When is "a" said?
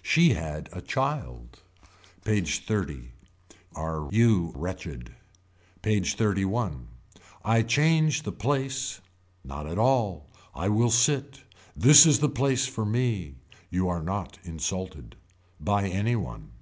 0.72-0.80